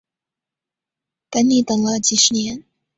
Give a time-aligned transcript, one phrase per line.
[1.29, 2.63] 等你等了几十年